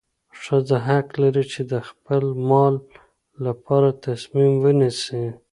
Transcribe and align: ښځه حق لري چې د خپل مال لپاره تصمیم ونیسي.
ښځه 0.41 0.77
حق 0.87 1.07
لري 1.21 1.43
چې 1.53 1.61
د 1.71 1.73
خپل 1.87 2.23
مال 2.49 2.75
لپاره 3.45 3.89
تصمیم 4.05 4.53
ونیسي. 4.63 5.23